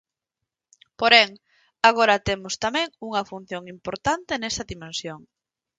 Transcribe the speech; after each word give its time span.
Porén, 0.99 1.29
agora 1.89 2.23
temos 2.27 2.53
tamén 2.65 2.87
unha 3.07 3.23
función 3.31 3.63
importante 3.75 4.31
nesa 4.41 4.63
dimensión. 4.71 5.19